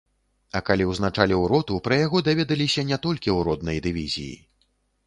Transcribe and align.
А 0.59 0.61
калі 0.69 0.87
ўзначаліў 0.91 1.45
роту, 1.53 1.77
пра 1.89 2.01
яго 2.05 2.17
даведаліся 2.29 2.87
не 2.89 2.97
толькі 3.05 3.29
ў 3.37 3.51
роднай 3.51 3.77
дывізіі. 3.89 4.35